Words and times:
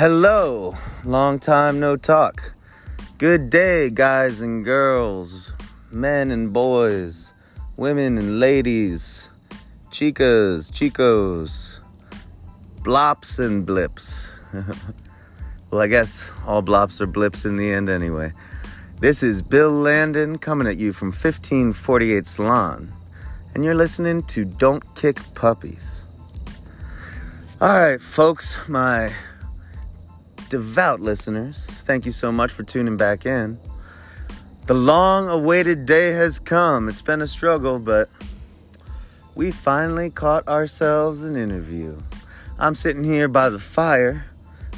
Hello, 0.00 0.78
long 1.04 1.38
time 1.38 1.78
no 1.78 1.94
talk. 1.94 2.54
Good 3.18 3.50
day, 3.50 3.90
guys 3.90 4.40
and 4.40 4.64
girls, 4.64 5.52
men 5.90 6.30
and 6.30 6.54
boys, 6.54 7.34
women 7.76 8.16
and 8.16 8.40
ladies, 8.40 9.28
chicas, 9.90 10.72
chicos, 10.72 11.80
blops 12.76 13.38
and 13.38 13.66
blips. 13.66 14.40
well, 15.70 15.82
I 15.82 15.86
guess 15.86 16.32
all 16.46 16.62
blops 16.62 17.02
are 17.02 17.06
blips 17.06 17.44
in 17.44 17.58
the 17.58 17.70
end 17.70 17.90
anyway. 17.90 18.32
This 19.00 19.22
is 19.22 19.42
Bill 19.42 19.70
Landon 19.70 20.38
coming 20.38 20.66
at 20.66 20.78
you 20.78 20.94
from 20.94 21.08
1548 21.08 22.26
Salon, 22.26 22.94
and 23.54 23.66
you're 23.66 23.74
listening 23.74 24.22
to 24.28 24.46
Don't 24.46 24.94
Kick 24.94 25.18
Puppies. 25.34 26.06
All 27.60 27.78
right, 27.78 28.00
folks, 28.00 28.66
my 28.66 29.12
devout 30.50 31.00
listeners, 31.00 31.82
thank 31.82 32.04
you 32.04 32.10
so 32.10 32.32
much 32.32 32.50
for 32.50 32.64
tuning 32.64 32.96
back 32.96 33.24
in. 33.24 33.56
The 34.66 34.74
long 34.74 35.28
awaited 35.28 35.86
day 35.86 36.10
has 36.10 36.40
come. 36.40 36.88
It's 36.88 37.02
been 37.02 37.22
a 37.22 37.26
struggle, 37.28 37.78
but 37.78 38.10
we 39.36 39.52
finally 39.52 40.10
caught 40.10 40.46
ourselves 40.48 41.22
an 41.22 41.36
interview. 41.36 42.02
I'm 42.58 42.74
sitting 42.74 43.04
here 43.04 43.28
by 43.28 43.48
the 43.48 43.60
fire, 43.60 44.26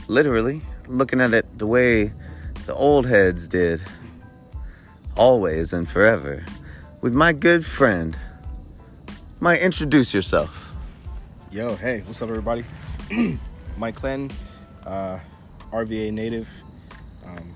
literally, 0.09 0.61
looking 0.89 1.23
at 1.23 1.33
it 1.33 1.47
the 1.59 1.67
way 1.67 2.13
the 2.67 2.75
old 2.75 3.07
heads 3.07 3.49
did, 3.49 3.83
always 5.17 5.73
and 5.73 5.89
forever, 5.89 6.45
with 7.01 7.15
my 7.15 7.33
good 7.33 7.65
friend. 7.65 8.17
Might 9.41 9.61
introduce 9.61 10.13
yourself. 10.13 10.71
Yo, 11.51 11.77
hey, 11.77 12.01
what's 12.01 12.21
up, 12.21 12.29
everybody? 12.29 12.65
Mike 13.79 13.97
Clinton, 13.97 14.37
uh, 14.87 15.19
RVA 15.73 16.13
native, 16.13 16.49
um, 17.27 17.55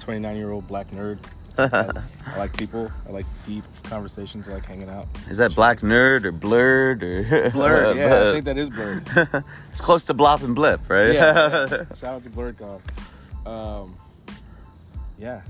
29 0.00 0.36
year 0.36 0.50
old 0.50 0.66
black 0.66 0.90
nerd. 0.90 1.18
I, 1.58 1.92
I 2.26 2.38
like 2.38 2.56
people. 2.56 2.90
I 3.06 3.12
like 3.12 3.26
deep 3.44 3.64
conversations. 3.84 4.48
I 4.48 4.54
like 4.54 4.66
hanging 4.66 4.88
out. 4.88 5.06
Is 5.28 5.38
that 5.38 5.54
black 5.54 5.80
nerd 5.80 6.24
or 6.24 6.32
blurred 6.32 7.04
or 7.04 7.50
Blurred, 7.50 7.96
yeah, 7.96 8.30
I 8.30 8.32
think 8.32 8.44
that 8.46 8.58
is 8.58 8.70
blurred. 8.70 9.08
it's 9.70 9.80
close 9.80 10.04
to 10.04 10.14
blop 10.14 10.42
and 10.42 10.54
blip, 10.54 10.88
right? 10.90 11.12
Yeah, 11.12 11.68
yeah. 11.70 11.94
shout 11.94 12.04
out 12.04 12.24
to 12.24 12.30
Blurred 12.30 12.56
God. 12.58 12.82
Um, 13.46 13.94
yeah, 15.16 15.42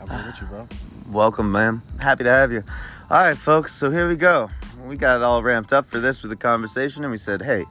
I'm 0.00 0.08
here 0.08 0.26
with 0.26 0.40
you, 0.40 0.46
bro. 0.46 0.68
Welcome, 1.10 1.52
man. 1.52 1.82
Happy 2.00 2.24
to 2.24 2.30
have 2.30 2.50
you. 2.50 2.64
All 3.10 3.18
right, 3.18 3.36
folks. 3.36 3.74
So 3.74 3.90
here 3.90 4.08
we 4.08 4.16
go. 4.16 4.50
We 4.86 4.96
got 4.96 5.16
it 5.16 5.22
all 5.22 5.42
ramped 5.42 5.72
up 5.72 5.84
for 5.84 5.98
this 5.98 6.22
with 6.22 6.30
the 6.30 6.36
conversation, 6.36 7.04
and 7.04 7.10
we 7.10 7.18
said, 7.18 7.42
"Hey, 7.42 7.66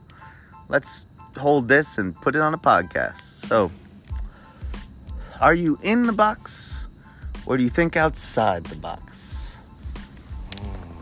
let's 0.68 1.08
hold 1.38 1.68
this 1.68 1.98
and 1.98 2.16
put 2.22 2.36
it 2.36 2.42
on 2.42 2.54
a 2.54 2.60
podcast." 2.60 3.35
So, 3.48 3.72
are 5.40 5.54
you 5.54 5.78
in 5.84 6.08
the 6.08 6.14
box, 6.14 6.88
or 7.46 7.58
do 7.58 7.64
you 7.64 7.70
think 7.70 7.96
outside 7.96 8.64
the 8.66 8.76
box? 8.76 9.58
Hmm. 10.58 10.94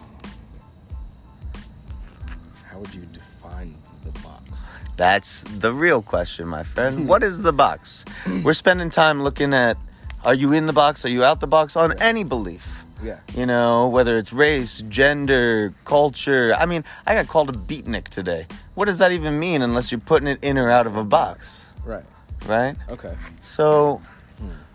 How 2.70 2.80
would 2.80 2.94
you 2.94 3.06
define 3.14 3.76
the 4.04 4.12
box? 4.20 4.66
That's 4.98 5.44
the 5.44 5.74
real 5.74 6.02
question, 6.02 6.48
my 6.48 6.64
friend. 6.64 7.00
Hmm. 7.00 7.08
what 7.08 7.24
is 7.24 7.42
the 7.42 7.54
box? 7.54 8.04
We're 8.44 8.54
spending 8.54 8.90
time 8.90 9.24
looking 9.24 9.54
at 9.54 9.78
are 10.26 10.34
you 10.34 10.54
in 10.54 10.66
the 10.66 10.74
box, 10.74 11.04
are 11.06 11.10
you 11.10 11.24
out 11.24 11.42
the 11.42 11.48
box 11.48 11.76
on 11.76 11.98
any 12.00 12.24
belief? 12.24 12.84
Yeah. 13.04 13.20
You 13.36 13.46
know, 13.46 13.90
whether 13.90 14.18
it's 14.18 14.32
race, 14.32 14.82
gender, 14.88 15.74
culture. 15.84 16.56
I 16.58 16.66
mean, 16.66 16.86
I 17.06 17.16
got 17.16 17.28
called 17.28 17.50
a 17.50 17.54
beatnik 17.54 18.08
today. 18.08 18.48
What 18.76 18.86
does 18.86 19.00
that 19.00 19.12
even 19.12 19.40
mean 19.40 19.62
unless 19.62 19.92
you're 19.92 20.00
putting 20.00 20.30
it 20.30 20.40
in 20.42 20.58
or 20.58 20.72
out 20.72 20.88
of 20.88 20.96
a 20.96 21.04
box, 21.04 21.66
Right. 21.86 22.06
Right? 22.46 22.76
Okay. 22.90 23.16
So, 23.44 24.02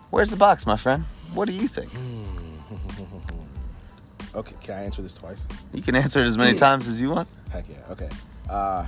where's 0.09 0.29
the 0.29 0.35
box, 0.35 0.65
my 0.65 0.75
friend? 0.77 1.05
What 1.33 1.47
do 1.47 1.53
you 1.53 1.67
think? 1.67 1.91
Okay. 4.35 4.55
Can 4.61 4.75
I 4.75 4.83
answer 4.83 5.01
this 5.01 5.15
twice? 5.15 5.47
You 5.73 5.81
can 5.81 5.95
answer 5.95 6.21
it 6.21 6.27
as 6.27 6.37
many 6.37 6.55
times 6.55 6.87
as 6.87 7.01
you 7.01 7.09
want. 7.09 7.27
Heck 7.49 7.65
yeah. 7.67 7.77
Okay. 7.89 8.09
Uh, 8.47 8.85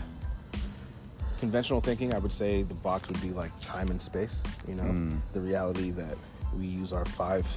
conventional 1.40 1.81
thinking, 1.81 2.14
I 2.14 2.19
would 2.19 2.31
say 2.31 2.62
the 2.62 2.75
box 2.75 3.08
would 3.08 3.19
be 3.22 3.31
like 3.31 3.52
time 3.59 3.90
and 3.90 4.00
space. 4.00 4.44
You 4.68 4.75
know, 4.75 5.18
the 5.34 5.42
reality 5.42 5.90
that 5.92 6.16
we 6.56 6.66
use 6.68 6.94
our 6.94 7.06
five 7.06 7.48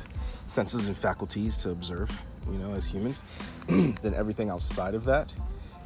senses 0.46 0.86
and 0.86 0.96
faculties 0.96 1.56
to 1.58 1.70
observe. 1.70 2.10
You 2.50 2.58
know, 2.58 2.72
as 2.72 2.90
humans. 2.90 3.22
then 4.02 4.14
everything 4.14 4.48
outside 4.50 4.94
of 4.94 5.04
that 5.04 5.34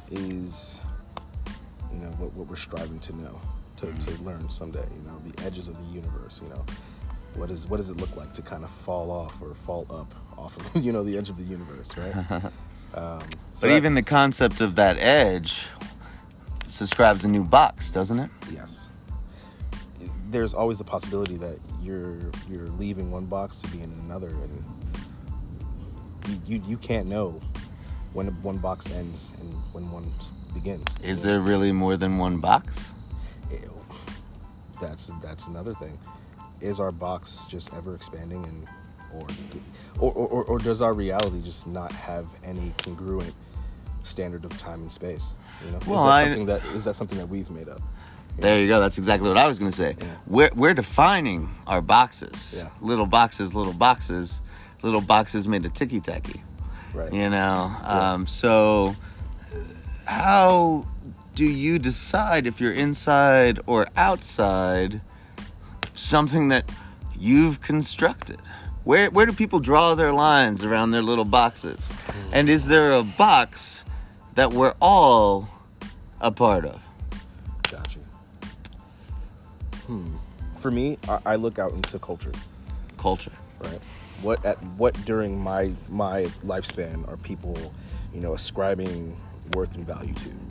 is, 0.09 0.81
you 1.93 1.99
know, 1.99 2.11
what, 2.11 2.33
what 2.33 2.47
we're 2.47 2.55
striving 2.55 2.99
to 3.01 3.15
know, 3.15 3.39
to, 3.79 3.93
to 3.93 4.23
learn 4.23 4.49
someday. 4.49 4.85
You 4.95 5.09
know, 5.11 5.19
the 5.25 5.45
edges 5.45 5.67
of 5.67 5.77
the 5.77 5.93
universe. 5.93 6.41
You 6.43 6.49
know. 6.49 6.65
What 7.35 7.51
is 7.51 7.67
what 7.67 7.77
does 7.77 7.89
it 7.91 7.97
look 7.97 8.15
like 8.17 8.33
to 8.33 8.41
kind 8.41 8.63
of 8.63 8.71
fall 8.71 9.11
off 9.11 9.39
or 9.41 9.53
fall 9.53 9.85
up 9.91 10.13
off 10.37 10.57
of 10.57 10.83
you 10.83 10.91
know 10.91 11.03
the 11.03 11.17
edge 11.17 11.29
of 11.29 11.37
the 11.37 11.43
universe, 11.43 11.95
right? 11.97 12.43
Um, 12.91 13.19
But 13.53 13.67
that- 13.67 13.77
even 13.77 13.93
the 13.93 14.01
concept 14.01 14.61
of 14.61 14.75
that 14.77 14.97
edge 14.97 15.61
subscribes 16.65 17.23
a 17.23 17.27
new 17.27 17.43
box, 17.43 17.91
doesn't 17.91 18.17
it? 18.19 18.31
Yes. 18.51 18.89
There's 20.31 20.55
always 20.55 20.79
the 20.79 20.83
possibility 20.83 21.37
that 21.37 21.59
you're 21.83 22.17
you're 22.49 22.67
leaving 22.79 23.11
one 23.11 23.25
box 23.25 23.61
to 23.61 23.67
be 23.69 23.81
in 23.81 23.91
another, 23.91 24.29
and 24.29 24.63
you 26.27 26.41
you, 26.47 26.63
you 26.65 26.77
can't 26.77 27.07
know 27.07 27.39
when 28.13 28.27
one 28.41 28.57
box 28.57 28.87
ends 28.91 29.31
and 29.39 29.53
when 29.71 29.91
one 29.91 30.11
begins. 30.53 30.83
Is 31.03 31.21
there 31.21 31.39
really 31.39 31.71
more 31.71 31.95
than 31.95 32.17
one 32.17 32.37
box? 32.39 32.91
That's 34.81 35.11
that's 35.21 35.47
another 35.47 35.73
thing. 35.73 35.97
Is 36.61 36.79
our 36.79 36.91
box 36.91 37.45
just 37.49 37.73
ever 37.73 37.95
expanding, 37.95 38.43
and 38.43 38.67
or 39.13 39.27
or, 39.99 40.11
or, 40.13 40.43
or 40.45 40.59
does 40.59 40.81
our 40.81 40.93
reality 40.93 41.41
just 41.41 41.67
not 41.67 41.91
have 41.91 42.27
any 42.43 42.73
congruent 42.83 43.33
standard 44.03 44.45
of 44.45 44.57
time 44.57 44.81
and 44.81 44.91
space? 44.91 45.35
You 45.65 45.71
know, 45.71 45.79
Well, 45.87 45.97
is 45.97 46.03
that 46.03 46.09
I- 46.09 46.23
something 46.23 46.45
that 46.47 46.65
is 46.75 46.83
that 46.85 46.95
something 46.95 47.17
that 47.17 47.27
we've 47.29 47.49
made 47.49 47.69
up? 47.69 47.81
There 48.37 48.57
you 48.57 48.69
go. 48.69 48.79
That's 48.79 48.97
exactly 48.97 49.27
what 49.27 49.37
I 49.37 49.47
was 49.47 49.59
going 49.59 49.69
to 49.69 49.75
say. 49.75 49.97
Yeah. 49.99 50.07
We're, 50.25 50.49
we're 50.55 50.73
defining 50.73 51.49
our 51.67 51.81
boxes. 51.81 52.55
Yeah. 52.57 52.69
Little 52.79 53.05
boxes, 53.05 53.53
little 53.53 53.73
boxes, 53.73 54.41
little 54.81 55.01
boxes 55.01 55.45
made 55.45 55.65
of 55.65 55.73
ticky 55.73 55.99
tacky. 55.99 56.41
Right. 56.93 57.11
You 57.11 57.29
know? 57.29 57.75
Um, 57.83 58.27
so, 58.27 58.95
how 60.05 60.87
do 61.39 61.45
you 61.45 61.79
decide 61.79 62.45
if 62.47 62.59
you're 62.59 62.73
inside 62.73 63.61
or 63.65 63.87
outside 63.95 64.99
something 65.93 66.49
that 66.49 66.69
you've 67.17 67.61
constructed? 67.61 68.41
Where, 68.83 69.09
where 69.09 69.25
do 69.25 69.31
people 69.31 69.61
draw 69.61 69.95
their 69.95 70.11
lines 70.11 70.65
around 70.65 70.91
their 70.91 71.01
little 71.01 71.23
boxes? 71.23 71.89
And 72.33 72.49
is 72.49 72.67
there 72.67 72.91
a 72.91 73.03
box 73.03 73.85
that 74.35 74.51
we're 74.51 74.73
all 74.81 75.47
a 76.19 76.29
part 76.29 76.65
of? 76.65 76.81
Gotcha. 77.71 77.99
Hmm. 79.87 80.17
For 80.57 80.71
me, 80.71 80.97
I, 81.07 81.19
I 81.25 81.35
look 81.37 81.57
out 81.57 81.71
into 81.71 81.99
culture, 81.99 82.33
Culture. 82.97 83.31
right? 83.61 83.79
What 84.21 84.43
at 84.43 84.61
what 84.75 84.93
during 85.05 85.41
my 85.41 85.71
my 85.87 86.23
lifespan 86.43 87.07
are 87.07 87.15
people, 87.15 87.55
you 88.13 88.19
know, 88.19 88.33
ascribing 88.33 89.15
worth 89.53 89.75
and 89.75 89.87
value 89.87 90.13
to? 90.15 90.48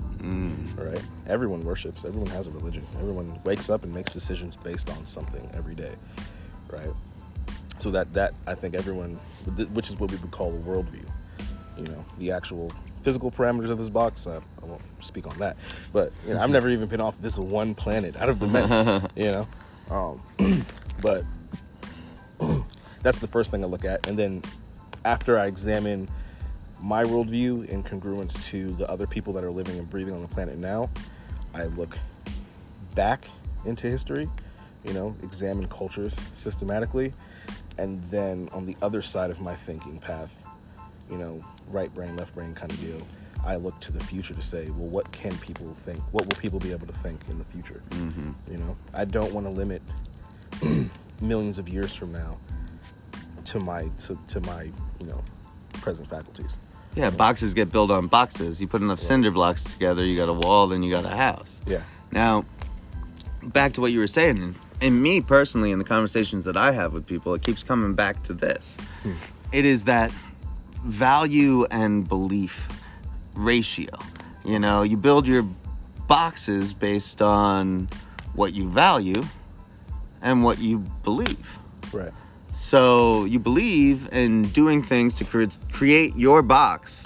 Right? 0.77 1.03
Everyone 1.27 1.65
worships. 1.65 2.05
Everyone 2.05 2.29
has 2.31 2.47
a 2.47 2.51
religion. 2.51 2.87
Everyone 2.99 3.39
wakes 3.45 3.71
up 3.71 3.84
and 3.84 3.95
makes 3.95 4.12
decisions 4.12 4.56
based 4.56 4.91
on 4.91 5.06
something 5.06 5.49
every 5.55 5.75
day, 5.75 5.95
right? 6.71 6.91
So 7.79 7.91
that 7.91 8.12
that 8.15 8.34
I 8.47 8.55
think 8.55 8.75
everyone, 8.75 9.19
which 9.73 9.89
is 9.89 9.99
what 9.99 10.11
we 10.11 10.17
would 10.19 10.31
call 10.31 10.49
a 10.49 10.59
worldview. 10.59 11.06
You 11.77 11.84
know, 11.84 12.05
the 12.19 12.33
actual 12.33 12.73
physical 13.03 13.31
parameters 13.31 13.70
of 13.70 13.79
this 13.79 13.91
box. 13.91 14.26
Uh, 14.26 14.41
I 14.62 14.67
won't 14.67 14.82
speak 14.99 15.26
on 15.26 15.38
that, 15.38 15.56
but 15.93 16.12
you 16.26 16.35
know, 16.35 16.41
I've 16.41 16.50
never 16.50 16.69
even 16.69 16.88
been 16.88 17.00
off 17.00 17.21
this 17.21 17.38
one 17.38 17.75
planet 17.75 18.17
out 18.17 18.29
of 18.29 18.38
the 18.38 18.47
many. 18.47 19.06
you 19.17 19.32
know, 19.32 19.49
um, 19.91 20.21
but 21.00 21.25
that's 23.03 23.21
the 23.21 23.29
first 23.29 23.50
thing 23.50 23.64
I 23.64 23.69
look 23.69 23.85
at, 23.85 24.06
and 24.09 24.19
then 24.19 24.43
after 25.05 25.38
I 25.38 25.47
examine 25.47 26.09
my 26.80 27.04
worldview 27.04 27.66
in 27.69 27.82
congruence 27.82 28.42
to 28.46 28.72
the 28.75 28.88
other 28.90 29.06
people 29.06 29.32
that 29.34 29.44
are 29.44 29.50
living 29.50 29.78
and 29.78 29.88
breathing 29.88 30.14
on 30.14 30.22
the 30.22 30.28
planet 30.28 30.58
now, 30.58 30.90
I 31.54 31.64
look 31.64 31.98
back 32.94 33.26
into 33.64 33.88
history, 33.88 34.28
you 34.84 34.92
know, 34.92 35.16
examine 35.22 35.69
cultures 35.69 36.20
systematically, 36.34 37.14
and 37.78 38.02
then 38.04 38.48
on 38.52 38.66
the 38.66 38.76
other 38.82 39.02
side 39.02 39.30
of 39.30 39.40
my 39.40 39.54
thinking 39.54 39.98
path, 39.98 40.44
you 41.10 41.16
know, 41.16 41.44
right 41.69 41.92
brain, 41.94 42.16
left 42.16 42.34
brain 42.34 42.54
kind 42.54 42.70
of 42.70 42.80
deal, 42.80 43.00
I 43.44 43.56
look 43.56 43.78
to 43.80 43.92
the 43.92 44.00
future 44.00 44.34
to 44.34 44.42
say, 44.42 44.69
well, 44.70 44.88
what 44.88 45.10
can 45.12 45.36
people 45.38 45.72
think? 45.75 46.00
What 46.12 46.26
will 46.26 46.36
people 46.36 46.58
be 46.58 46.72
able 46.72 46.86
to 46.86 46.92
think 46.92 47.20
in 47.28 47.38
the 47.38 47.44
future? 47.44 47.82
Mm-hmm. 47.90 48.30
You 48.50 48.58
know, 48.58 48.76
I 48.94 49.04
don't 49.04 49.32
want 49.32 49.46
to 49.46 49.50
limit 49.50 49.82
millions 51.20 51.58
of 51.58 51.69
years 51.69 51.94
from 51.94 52.12
now 52.12 52.38
to 53.46 53.58
my 53.58 53.88
to, 54.00 54.19
to 54.28 54.40
my 54.42 54.64
you 55.00 55.06
know 55.06 55.22
present 55.75 56.08
faculties. 56.08 56.58
Yeah, 56.94 57.11
boxes 57.11 57.55
get 57.55 57.70
built 57.70 57.90
on 57.90 58.06
boxes. 58.06 58.61
You 58.61 58.67
put 58.67 58.82
enough 58.82 59.00
cinder 59.00 59.31
blocks 59.31 59.64
together, 59.64 60.05
you 60.05 60.17
got 60.17 60.29
a 60.29 60.32
wall, 60.32 60.67
then 60.67 60.82
you 60.82 60.90
got 60.90 61.05
a 61.05 61.14
house. 61.14 61.61
Yeah. 61.67 61.82
Now, 62.11 62.44
back 63.43 63.75
to 63.75 63.81
what 63.81 63.93
you 63.93 64.00
were 64.00 64.06
saying, 64.06 64.56
and, 64.81 65.02
me 65.02 65.20
personally, 65.20 65.70
in 65.73 65.79
the 65.79 65.85
conversations 65.85 66.44
that 66.44 66.56
I 66.56 66.73
have 66.73 66.93
with 66.93 67.06
people, 67.06 67.35
it 67.35 67.43
keeps 67.43 67.62
coming 67.62 67.94
back 67.94 68.23
to 68.25 68.32
this. 68.32 68.76
Hmm. 69.02 69.12
It 69.52 69.64
is 69.64 69.85
that 69.85 70.12
value 70.85 71.64
and 71.70 72.08
belief 72.08 72.69
ratio. 73.35 73.90
You 74.44 74.58
know, 74.58 74.82
you 74.82 74.96
build 74.96 75.26
your 75.26 75.44
boxes 76.06 76.73
based 76.73 77.20
on 77.20 77.88
what 78.35 78.55
you 78.55 78.69
value 78.69 79.25
and 80.23 80.43
what 80.43 80.58
you 80.58 80.79
believe. 80.79 81.58
Right. 81.93 82.12
So 82.53 83.25
you 83.25 83.39
believe 83.39 84.09
in 84.12 84.43
doing 84.43 84.83
things 84.83 85.15
to 85.15 85.25
cre- 85.25 85.45
create 85.73 86.17
your 86.17 86.43
box 86.43 87.05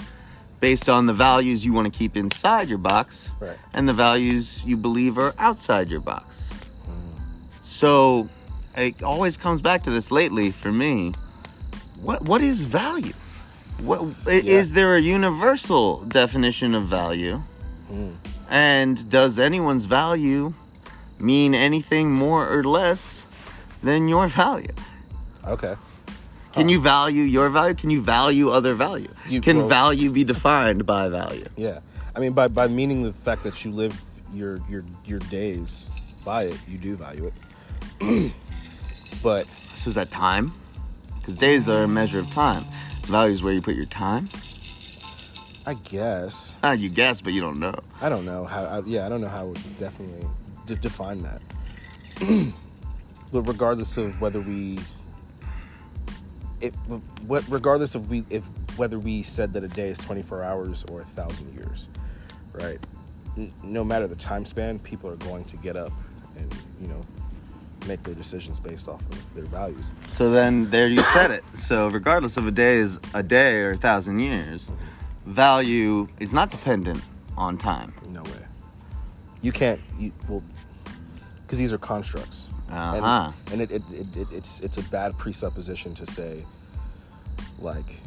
based 0.60 0.88
on 0.88 1.06
the 1.06 1.12
values 1.12 1.64
you 1.64 1.72
want 1.72 1.92
to 1.92 1.96
keep 1.98 2.16
inside 2.16 2.68
your 2.68 2.78
box 2.78 3.32
Right. 3.40 3.56
and 3.74 3.88
the 3.88 3.92
values 3.92 4.62
you 4.64 4.76
believe 4.76 5.18
are 5.18 5.34
outside 5.38 5.90
your 5.90 6.00
box. 6.00 6.52
So 7.62 8.28
it 8.76 9.02
always 9.02 9.36
comes 9.36 9.60
back 9.60 9.82
to 9.84 9.90
this 9.90 10.10
lately 10.10 10.50
for 10.50 10.72
me. 10.72 11.12
What 12.00 12.22
what 12.22 12.40
is 12.42 12.64
value? 12.64 13.12
What 13.80 14.02
i- 14.26 14.30
is 14.44 14.72
there 14.72 14.94
a 14.96 15.00
universal 15.00 16.00
definition 16.04 16.74
of 16.74 16.86
value? 16.86 17.42
Hmm. 17.88 18.10
And 18.50 19.08
does 19.08 19.38
anyone's 19.38 19.84
value 19.86 20.54
mean 21.18 21.54
anything 21.54 22.12
more 22.12 22.48
or 22.48 22.62
less 22.64 23.26
than 23.82 24.08
your 24.08 24.26
value? 24.28 24.74
Okay. 25.46 25.74
Can 26.52 26.68
you 26.68 26.80
value 26.80 27.22
your 27.22 27.48
value? 27.48 27.74
Can 27.74 27.90
you 27.90 28.02
value 28.02 28.50
other 28.50 28.74
value? 28.74 29.08
You- 29.28 29.40
Can 29.40 29.58
well- 29.58 29.68
value 29.68 30.10
be 30.10 30.22
defined 30.24 30.84
by 30.84 31.08
value? 31.08 31.46
Yeah. 31.56 31.80
I 32.14 32.20
mean, 32.20 32.32
by 32.32 32.48
by 32.48 32.66
meaning 32.68 33.02
the 33.04 33.12
fact 33.12 33.42
that 33.44 33.64
you 33.64 33.72
live 33.72 33.98
your 34.34 34.60
your 34.68 34.84
your 35.06 35.18
days 35.30 35.90
by 36.24 36.44
it, 36.44 36.58
you 36.68 36.76
do 36.78 36.94
value 36.96 37.30
it. 38.00 38.32
but 39.22 39.48
So 39.74 39.88
is 39.88 39.94
that 39.94 40.10
time? 40.10 40.52
Because 41.18 41.34
days 41.34 41.68
are 41.68 41.84
a 41.84 41.88
measure 41.88 42.18
of 42.18 42.30
time. 42.30 42.64
Value 43.06 43.32
is 43.32 43.42
where 43.42 43.52
you 43.54 43.62
put 43.62 43.74
your 43.76 43.86
time. 43.86 44.28
I 45.64 45.74
guess 45.74 46.56
Ah, 46.64 46.72
you 46.72 46.88
guess, 46.88 47.20
but 47.20 47.32
you 47.32 47.40
don't 47.40 47.60
know. 47.60 47.74
I 48.00 48.08
don't 48.08 48.24
know 48.24 48.44
how. 48.44 48.64
I, 48.64 48.82
yeah, 48.84 49.06
I 49.06 49.08
don't 49.08 49.20
know 49.20 49.28
how 49.28 49.40
I 49.40 49.44
would 49.44 49.78
definitely 49.78 50.26
de- 50.66 50.74
define 50.76 51.22
that. 51.22 51.40
but 53.32 53.42
regardless 53.42 53.96
of 53.96 54.20
whether 54.20 54.40
we, 54.40 54.78
if 56.62 56.74
what 57.26 57.44
regardless 57.48 57.94
of 57.94 58.08
we 58.08 58.24
if 58.30 58.44
whether 58.76 58.98
we 58.98 59.22
said 59.22 59.52
that 59.52 59.64
a 59.64 59.68
day 59.68 59.88
is 59.88 59.98
24 59.98 60.42
hours 60.42 60.84
or 60.90 61.02
a 61.02 61.04
thousand 61.04 61.52
years, 61.54 61.88
right? 62.52 62.78
No 63.62 63.82
matter 63.84 64.06
the 64.06 64.16
time 64.16 64.44
span, 64.44 64.78
people 64.78 65.10
are 65.10 65.16
going 65.16 65.44
to 65.46 65.56
get 65.56 65.76
up 65.76 65.92
and 66.36 66.54
you 66.80 66.88
know 66.88 67.00
make 67.86 68.02
their 68.04 68.14
decisions 68.14 68.60
based 68.60 68.88
off 68.88 69.00
of 69.00 69.34
their 69.34 69.44
values. 69.44 69.90
So 70.06 70.30
then 70.30 70.70
there 70.70 70.86
you 70.86 71.00
said 71.00 71.30
it. 71.32 71.44
So 71.54 71.88
regardless 71.88 72.36
of 72.36 72.46
a 72.46 72.52
day 72.52 72.76
is 72.76 73.00
a 73.12 73.22
day 73.22 73.60
or 73.60 73.72
a 73.72 73.76
thousand 73.76 74.20
years, 74.20 74.70
value 75.26 76.08
is 76.20 76.32
not 76.32 76.50
dependent 76.50 77.02
on 77.36 77.58
time. 77.58 77.92
No 78.08 78.22
way. 78.22 78.46
You 79.40 79.50
can't. 79.50 79.80
You 79.98 80.12
well, 80.28 80.42
because 81.42 81.58
these 81.58 81.72
are 81.72 81.78
constructs. 81.78 82.46
Uh-huh. 82.72 83.32
And, 83.46 83.52
and 83.52 83.62
it, 83.62 83.70
it, 83.70 83.82
it, 83.92 84.16
it, 84.16 84.28
it's 84.32 84.60
it's 84.60 84.78
a 84.78 84.82
bad 84.84 85.16
presupposition 85.18 85.94
to 85.94 86.06
say, 86.06 86.44
like, 87.58 88.00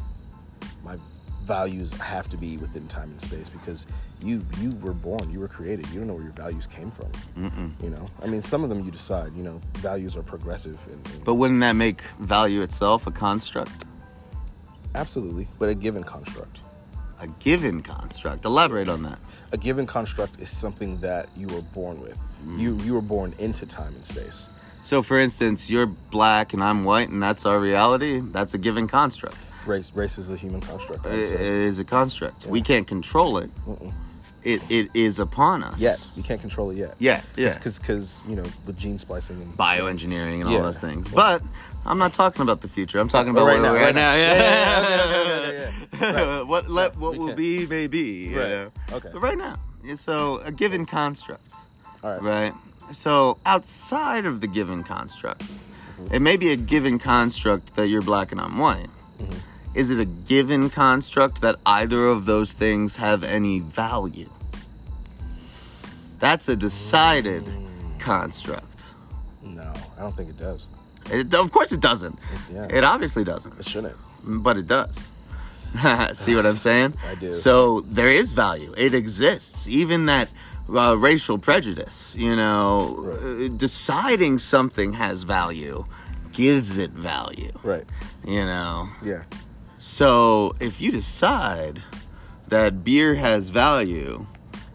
my 0.83 0.97
values 1.43 1.93
have 1.93 2.27
to 2.29 2.37
be 2.37 2.57
within 2.57 2.87
time 2.87 3.11
and 3.11 3.21
space 3.21 3.49
because 3.49 3.85
you 4.21 4.43
you 4.59 4.71
were 4.81 4.93
born, 4.93 5.31
you 5.31 5.39
were 5.39 5.47
created. 5.47 5.87
You 5.89 5.99
don't 5.99 6.07
know 6.07 6.15
where 6.15 6.23
your 6.23 6.33
values 6.33 6.67
came 6.67 6.89
from. 6.89 7.11
Mm-mm. 7.37 7.71
You 7.83 7.91
know, 7.91 8.05
I 8.23 8.27
mean, 8.27 8.41
some 8.41 8.63
of 8.63 8.69
them 8.69 8.83
you 8.83 8.91
decide. 8.91 9.35
You 9.35 9.43
know, 9.43 9.61
values 9.75 10.17
are 10.17 10.23
progressive 10.23 10.79
and, 10.87 11.07
and 11.07 11.23
But 11.23 11.35
wouldn't 11.35 11.59
that 11.59 11.73
make 11.73 12.01
value 12.19 12.61
itself 12.61 13.07
a 13.07 13.11
construct? 13.11 13.85
absolutely, 14.95 15.45
but 15.59 15.67
a 15.69 15.75
given 15.75 16.03
construct. 16.03 16.61
A 17.19 17.27
given 17.39 17.81
construct. 17.81 18.45
Elaborate 18.45 18.89
on 18.89 19.03
that. 19.03 19.19
A 19.51 19.57
given 19.57 19.85
construct 19.85 20.39
is 20.39 20.49
something 20.49 20.97
that 21.01 21.29
you 21.35 21.47
were 21.47 21.61
born 21.61 22.01
with. 22.01 22.19
You 22.57 22.77
you 22.83 22.93
were 22.93 23.01
born 23.01 23.33
into 23.39 23.65
time 23.65 23.93
and 23.95 24.05
space. 24.05 24.49
So 24.85 25.01
for 25.01 25.19
instance, 25.19 25.67
you're 25.69 25.87
black 25.87 26.53
and 26.53 26.63
I'm 26.63 26.83
white 26.83 27.09
and 27.09 27.21
that's 27.21 27.43
our 27.45 27.59
reality. 27.59 28.19
That's 28.21 28.53
a 28.53 28.57
given 28.59 28.87
construct. 28.87 29.35
Race 29.65 29.91
race 29.95 30.19
is 30.19 30.29
a 30.29 30.35
human 30.35 30.61
construct. 30.61 31.05
It 31.07 31.31
is 31.33 31.79
a 31.79 31.83
construct. 31.83 32.45
We 32.45 32.61
can't 32.61 32.85
control 32.87 33.39
it. 33.39 33.49
It 34.43 34.61
it 34.69 34.91
is 34.93 35.17
upon 35.17 35.63
us. 35.63 35.79
yet. 35.79 36.11
we 36.15 36.21
can't 36.21 36.39
control 36.39 36.69
it 36.69 36.77
yet. 36.77 36.93
Yeah, 36.99 37.21
yeah. 37.35 37.55
Because 37.55 37.79
because 37.79 38.23
you 38.29 38.35
know 38.35 38.45
with 38.67 38.77
gene 38.77 38.99
splicing 38.99 39.41
and 39.41 39.57
Bioengineering 39.57 40.41
and 40.41 40.43
all 40.49 40.53
Yeah. 40.53 40.61
those 40.61 40.79
things. 40.79 41.07
But 41.07 41.41
I'm 41.83 41.97
not 41.97 42.13
talking 42.13 42.43
about 42.43 42.61
the 42.61 42.67
future. 42.67 42.99
I'm 42.99 43.09
talking 43.09 43.31
about 43.31 43.47
right 43.47 43.59
now, 43.59 43.73
right 43.73 43.95
now. 43.95 44.13
Yeah. 44.13 44.33
Yeah, 44.35 44.87
yeah, 44.87 44.89
yeah, 44.89 45.51
yeah, 45.51 45.71
yeah, 45.99 46.11
yeah. 46.11 46.41
what 46.43 46.69
let 46.69 46.95
what 46.97 47.13
we 47.13 47.17
will 47.17 47.27
can. 47.29 47.35
be 47.37 47.65
may 47.65 47.87
be. 47.87 48.27
you 48.29 48.39
Right. 48.39 48.49
know? 48.49 48.71
Okay. 48.93 49.09
But 49.13 49.21
right 49.23 49.37
now, 49.37 49.55
so 49.95 50.41
a 50.41 50.51
given 50.51 50.85
construct, 50.85 51.51
All 52.03 52.11
right. 52.11 52.21
right? 52.21 52.53
So 52.91 53.37
outside 53.45 54.25
of 54.25 54.41
the 54.41 54.47
given 54.47 54.83
constructs, 54.83 55.61
Mm-hmm. 55.99 56.13
it 56.13 56.19
may 56.19 56.35
be 56.35 56.51
a 56.51 56.57
given 56.57 56.99
construct 56.99 57.75
that 57.77 57.87
you're 57.87 58.01
black 58.01 58.33
and 58.33 58.41
I'm 58.41 58.57
white. 58.57 58.89
Mm-hmm. 59.17 59.37
Is 59.75 59.91
it 59.91 59.99
a 60.01 60.03
given 60.05 60.69
construct 60.69 61.39
that 61.39 61.55
either 61.65 62.07
of 62.07 62.25
those 62.25 62.51
things 62.51 62.97
have 62.97 63.23
any 63.23 63.59
value? 63.61 64.29
That's 66.19 66.49
a 66.49 66.55
decided 66.57 67.43
Mm. 67.45 67.99
construct. 67.99 68.93
No, 69.41 69.71
I 69.97 70.01
don't 70.01 70.15
think 70.17 70.29
it 70.31 70.37
does. 70.37 70.69
It, 71.09 71.33
of 71.33 71.49
course, 71.51 71.71
it 71.71 71.79
doesn't. 71.79 72.19
Yeah. 72.51 72.67
It 72.69 72.83
obviously 72.83 73.23
doesn't, 73.23 73.57
It 73.59 73.65
shouldn't. 73.67 73.95
but 74.23 74.57
it 74.57 74.67
does. 74.67 74.97
See 76.13 76.35
what 76.35 76.45
I'm 76.45 76.57
saying? 76.57 76.93
I 77.09 77.15
do. 77.15 77.33
So 77.33 77.81
there 77.81 78.09
is 78.11 78.33
value. 78.33 78.73
It 78.77 78.93
exists. 78.93 79.65
Even 79.67 80.07
that 80.07 80.27
uh, 80.69 80.97
racial 80.97 81.37
prejudice, 81.37 82.15
you 82.17 82.35
know, 82.35 82.95
Right. 82.97 83.51
uh, 83.51 83.55
deciding 83.55 84.37
something 84.39 84.93
has 84.93 85.23
value 85.23 85.85
gives 86.31 86.77
it 86.77 86.91
value, 86.91 87.51
Right. 87.63 87.85
you 88.25 88.45
know. 88.45 88.89
Yeah. 89.03 89.23
So 89.77 90.53
if 90.59 90.81
you 90.81 90.91
decide 90.91 91.81
that 92.47 92.83
beer 92.83 93.15
has 93.15 93.49
value 93.51 94.25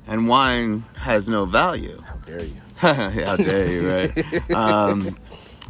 and 0.06 0.28
wine 0.28 0.85
has 0.97 1.28
no 1.28 1.44
value, 1.44 2.02
How 2.06 2.14
dare 2.26 2.44
you? 2.44 2.54
how 2.76 3.37
dare 3.37 3.66
you, 3.73 3.90
right? 3.92 4.50
um, 4.54 5.16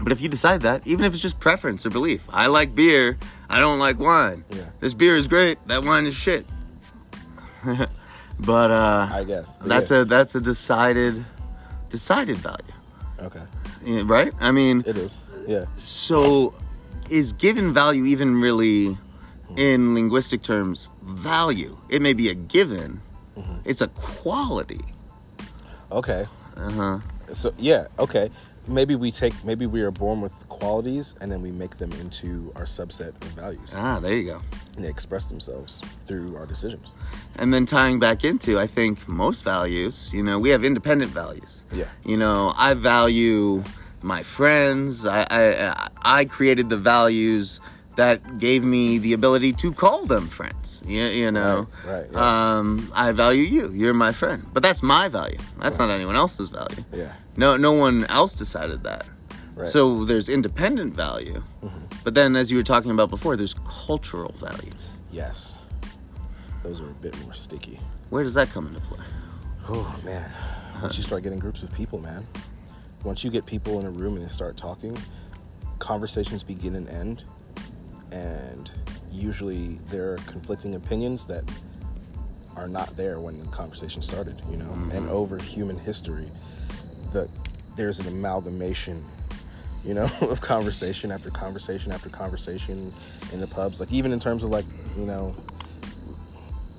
but 0.03 0.13
if 0.13 0.21
you 0.21 0.29
decide 0.29 0.61
that, 0.63 0.87
even 0.87 1.05
if 1.05 1.13
it's 1.13 1.23
just 1.23 1.41
preference 1.41 1.85
or 1.85 1.91
belief, 1.91 2.23
I 2.33 2.47
like 2.47 2.75
beer, 2.75 3.19
I 3.49 3.59
don't 3.61 3.79
like 3.81 3.99
wine. 3.99 4.45
Yeah. 4.51 4.71
This 4.79 4.95
beer 4.95 5.17
is 5.17 5.27
great, 5.27 5.59
that 5.67 5.85
wine 5.85 6.07
is 6.07 6.15
shit. 6.15 6.47
but 8.41 8.71
uh, 8.71 9.09
I 9.13 9.25
guess. 9.25 9.57
But 9.57 9.69
that's 9.69 9.91
yeah. 9.91 10.03
a 10.03 10.05
that's 10.05 10.35
a 10.35 10.41
decided 10.41 11.25
decided 11.89 12.37
value, 12.37 12.75
Okay. 13.21 13.43
Yeah, 13.85 14.03
right? 14.07 14.33
I 14.41 14.53
mean, 14.53 14.83
It 14.87 14.97
is. 14.97 15.21
Yeah. 15.47 15.65
so 15.77 16.55
is 17.11 17.33
given 17.33 17.73
value 17.75 18.05
even 18.05 18.41
really, 18.41 18.97
in 19.57 19.95
linguistic 19.95 20.43
terms, 20.43 20.89
value? 21.03 21.77
It 21.89 22.01
may 22.03 22.13
be 22.13 22.29
a 22.29 22.35
given. 22.35 23.01
Mm-hmm. 23.37 23.57
It's 23.65 23.81
a 23.81 23.89
quality. 23.89 24.85
Okay. 25.91 26.27
Uh 26.57 26.71
huh. 26.71 26.99
So 27.33 27.53
yeah. 27.59 27.87
Okay. 27.99 28.31
Maybe 28.69 28.95
we 28.95 29.11
take. 29.11 29.33
Maybe 29.45 29.67
we 29.67 29.81
are 29.83 29.91
born 29.91 30.21
with 30.21 30.33
qualities, 30.49 31.15
and 31.21 31.31
then 31.33 31.43
we 31.43 31.51
make 31.51 31.79
them 31.79 31.91
into 31.93 32.53
our 32.57 32.65
subset 32.67 33.09
of 33.23 33.29
values, 33.33 33.71
Ah, 33.75 33.99
there 34.01 34.15
you 34.15 34.25
go. 34.25 34.41
and 34.77 34.85
they 34.85 34.89
express 34.89 35.29
themselves 35.29 35.81
through 36.07 36.37
our 36.37 36.47
decisions. 36.47 36.93
And 37.37 37.53
then 37.53 37.67
tying 37.67 37.99
back 37.99 38.23
into, 38.23 38.59
I 38.59 38.67
think 38.67 39.09
most 39.09 39.43
values, 39.45 40.11
you 40.13 40.23
know, 40.23 40.39
we 40.39 40.51
have 40.51 40.63
independent 40.65 41.11
values. 41.11 41.65
Yeah. 41.73 41.87
You 42.05 42.17
know, 42.17 42.53
I 42.57 42.75
value 42.75 43.65
my 44.03 44.23
friends. 44.23 45.05
I 45.07 45.27
I, 45.31 45.89
I 46.03 46.25
created 46.27 46.69
the 46.69 46.77
values 46.77 47.61
that 47.97 48.39
gave 48.39 48.65
me 48.65 48.99
the 48.99 49.13
ability 49.13 49.53
to 49.55 49.73
call 49.73 50.07
them 50.07 50.27
friends. 50.29 50.83
You, 50.87 51.03
you 51.05 51.31
know. 51.31 51.67
Right, 51.85 51.93
right, 51.93 52.09
yeah. 52.13 52.59
Um, 52.59 52.93
I 52.95 53.13
value 53.13 53.43
you. 53.43 53.71
You're 53.73 53.95
my 53.95 54.13
friend. 54.13 54.47
But 54.53 54.63
that's 54.63 54.83
my 54.83 55.09
value. 55.09 55.39
That's 55.59 55.79
not 55.79 55.91
anyone 55.91 56.17
else's 56.17 56.49
value. 56.49 56.85
Yeah. 56.93 57.13
No, 57.37 57.57
no 57.57 57.73
one 57.73 58.05
else 58.07 58.35
decided 58.35 58.83
that. 58.85 59.07
Right. 59.55 59.67
So 59.67 60.05
there's 60.05 60.29
independent 60.29 60.95
value. 60.95 61.43
mm-hmm. 61.63 61.79
But 62.03 62.15
then, 62.15 62.35
as 62.37 62.51
you 62.51 62.57
were 62.57 62.63
talking 62.63 62.91
about 62.91 63.11
before, 63.11 63.37
there's 63.37 63.55
cultural 63.67 64.33
value. 64.39 64.73
Yes. 65.13 65.59
Those 66.63 66.81
are 66.81 66.89
a 66.89 66.95
bit 66.95 67.19
more 67.23 67.35
sticky. 67.35 67.79
Where 68.11 68.23
does 68.23 68.35
that 68.35 68.51
come 68.51 68.67
into 68.67 68.81
play? 68.81 69.05
Oh 69.69 70.01
man. 70.05 70.31
Once 70.83 70.97
you 70.97 71.03
start 71.03 71.23
getting 71.23 71.39
groups 71.39 71.63
of 71.63 71.73
people, 71.73 71.99
man. 71.99 72.27
Once 73.05 73.23
you 73.25 73.31
get 73.31 73.47
people 73.47 73.79
in 73.81 73.87
a 73.87 73.91
room 73.91 74.17
and 74.17 74.27
they 74.27 74.31
start 74.31 74.57
talking, 74.57 74.97
conversations 75.79 76.43
begin 76.43 76.75
and 76.75 76.89
end. 76.89 77.25
And 78.13 78.71
usually 79.13 79.79
there 79.89 80.13
are 80.13 80.17
conflicting 80.27 80.75
opinions 80.75 81.27
that 81.27 81.45
are 82.57 82.69
not 82.69 82.97
there 82.97 83.21
when 83.21 83.39
the 83.39 83.47
conversation 83.49 84.03
started, 84.03 84.41
you 84.51 84.57
know. 84.57 84.71
And 84.93 85.09
over 85.09 85.39
human 85.39 85.79
history, 85.79 86.31
the 87.13 87.29
there's 87.77 88.01
an 88.01 88.09
amalgamation, 88.09 89.03
you 89.85 89.95
know, 89.95 90.11
of 90.23 90.41
conversation 90.41 91.11
after 91.13 91.31
conversation 91.31 91.93
after 91.93 92.09
conversation 92.09 92.93
in 93.33 93.41
the 93.41 93.47
pubs. 93.47 93.81
Like 93.81 93.93
even 93.93 94.13
in 94.13 94.19
terms 94.21 94.43
of 94.45 94.51
like, 94.51 94.65
you 94.97 95.05
know, 95.07 95.35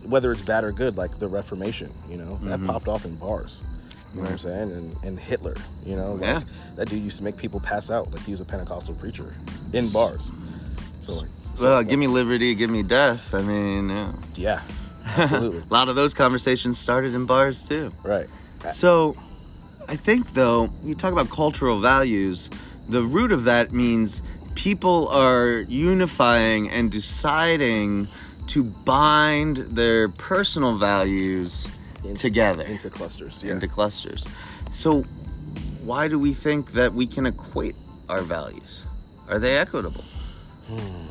whether 0.04 0.32
it's 0.32 0.42
bad 0.42 0.64
or 0.64 0.72
good, 0.72 0.98
like 0.98 1.20
the 1.20 1.28
Reformation, 1.28 1.92
you 2.10 2.18
know, 2.18 2.38
that 2.44 2.60
Mm-hmm. 2.60 2.66
popped 2.66 2.88
off 2.88 3.06
in 3.06 3.16
bars. 3.16 3.62
You 4.14 4.18
know 4.18 4.24
what 4.24 4.32
I'm 4.34 4.38
saying? 4.40 4.72
And, 4.74 4.96
and 5.04 5.18
Hitler, 5.20 5.56
you 5.86 5.96
know, 5.96 6.14
like, 6.16 6.24
Yeah. 6.24 6.42
that 6.76 6.90
dude 6.90 7.02
used 7.02 7.18
to 7.20 7.24
make 7.24 7.38
people 7.38 7.62
pass 7.62 7.90
out. 7.90 8.12
Like 8.12 8.22
he 8.26 8.32
was 8.32 8.42
a 8.42 8.46
Pentecostal 8.46 8.94
preacher 8.96 9.34
in 9.72 9.88
bars. 9.90 10.32
So 11.02 11.14
like, 11.14 11.30
so, 11.56 11.68
Well, 11.68 11.78
like, 11.78 11.88
give 11.90 12.00
me 12.00 12.08
liberty, 12.08 12.54
give 12.56 12.70
me 12.70 12.84
death. 12.84 13.34
I 13.34 13.42
mean, 13.42 13.90
yeah. 13.90 14.12
yeah, 14.36 14.62
absolutely, 15.06 15.60
a 15.70 15.74
lot 15.74 15.90
of 15.90 15.96
those 15.96 16.14
conversations 16.14 16.78
started 16.80 17.14
in 17.16 17.26
bars 17.26 17.64
too. 17.68 17.92
right. 18.04 18.28
So, 18.72 19.16
I 19.88 19.96
think 19.96 20.34
though, 20.34 20.70
you 20.86 20.94
talk 20.96 21.12
about 21.12 21.30
cultural 21.30 21.80
values, 21.80 22.50
the 22.88 23.02
root 23.02 23.32
of 23.32 23.44
that 23.46 23.72
means 23.72 24.22
people 24.56 25.08
are 25.10 25.66
unifying 25.68 26.70
and 26.70 26.92
deciding 26.92 28.08
to 28.48 28.64
bind 28.64 29.58
their 29.58 30.10
personal 30.10 30.78
values 30.78 31.68
In- 32.04 32.14
together 32.16 32.64
into 32.64 32.90
clusters. 32.90 33.44
Yeah. 33.44 33.54
into 33.54 33.68
clusters. 33.68 34.24
So, 34.74 35.02
why 35.84 36.08
do 36.08 36.20
we 36.20 36.34
think 36.34 36.74
that 36.74 36.94
we 36.94 37.08
can 37.08 37.26
equate 37.26 37.76
our 38.10 38.22
values? 38.22 38.86
Are 39.28 39.40
they 39.40 39.58
equitable? 39.58 40.04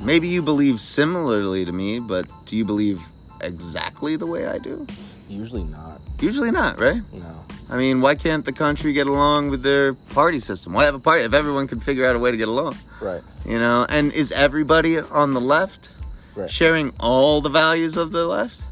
Maybe 0.00 0.28
you 0.28 0.42
believe 0.42 0.80
similarly 0.80 1.64
to 1.64 1.72
me, 1.72 2.00
but 2.00 2.26
do 2.46 2.56
you 2.56 2.64
believe 2.64 3.00
exactly 3.40 4.16
the 4.16 4.26
way 4.26 4.46
I 4.46 4.58
do? 4.58 4.86
Usually 5.28 5.64
not. 5.64 6.00
Usually 6.20 6.50
not, 6.50 6.80
right? 6.80 7.02
No. 7.12 7.44
I 7.68 7.76
mean, 7.76 8.00
why 8.00 8.14
can't 8.16 8.44
the 8.44 8.52
country 8.52 8.92
get 8.92 9.06
along 9.06 9.50
with 9.50 9.62
their 9.62 9.92
party 9.94 10.40
system? 10.40 10.72
Why 10.72 10.84
have 10.86 10.94
a 10.94 10.98
party 10.98 11.24
if 11.24 11.32
everyone 11.34 11.68
could 11.68 11.82
figure 11.82 12.06
out 12.06 12.16
a 12.16 12.18
way 12.18 12.30
to 12.30 12.36
get 12.36 12.48
along? 12.48 12.76
Right. 13.00 13.22
You 13.46 13.58
know, 13.58 13.86
and 13.88 14.12
is 14.12 14.32
everybody 14.32 14.98
on 14.98 15.32
the 15.32 15.40
left 15.40 15.92
Right. 16.34 16.50
sharing 16.50 16.92
all 17.00 17.40
the 17.40 17.48
values 17.50 17.96
of 17.96 18.12
the 18.12 18.26
left? 18.26 18.62